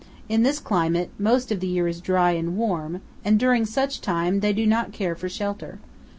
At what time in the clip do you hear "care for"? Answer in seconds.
4.93-5.29